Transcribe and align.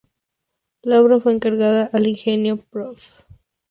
La 0.81 0.99
obra 0.99 1.19
fue 1.19 1.31
encargada 1.31 1.87
al 1.93 2.07
ingeniero 2.07 2.57
Probst. 2.71 3.19